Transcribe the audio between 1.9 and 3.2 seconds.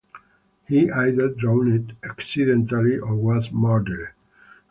accidentally or